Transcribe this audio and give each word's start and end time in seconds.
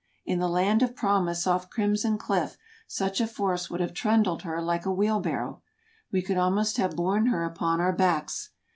In 0.25 0.39
the 0.39 0.49
land 0.49 0.81
of 0.81 0.95
promise 0.95 1.45
off 1.45 1.69
Crimson 1.69 2.17
Cliff 2.17 2.57
such 2.87 3.21
a 3.21 3.27
force 3.27 3.69
would 3.69 3.81
have 3.81 3.93
trundled 3.93 4.41
her 4.41 4.59
like 4.59 4.83
a 4.83 4.89
wheelbar 4.91 5.31
row; 5.45 5.61
we 6.11 6.23
could 6.23 6.37
almost 6.37 6.77
have 6.77 6.95
borne 6.95 7.27
her 7.27 7.43
upon 7.43 7.79
our 7.79 7.93
backs. 7.93 8.49